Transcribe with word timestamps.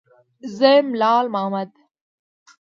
_زه 0.57 0.71
يم، 0.75 0.87
لال 0.99 1.25
مامد. 1.33 1.69